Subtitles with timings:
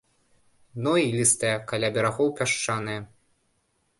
[0.77, 2.99] Дно ілістае, каля берагоў пясчанае.